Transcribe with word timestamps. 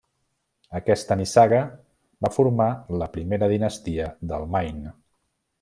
Aquesta 0.79 1.17
nissaga 1.19 1.59
va 2.27 2.33
formar 2.39 2.69
la 3.03 3.11
primera 3.19 3.53
dinastia 3.55 4.11
del 4.33 4.53
Maine. 4.57 4.99